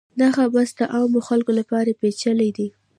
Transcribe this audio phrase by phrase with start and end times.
[0.21, 2.67] دغه بحث د عامو خلکو لپاره پیچلی دی.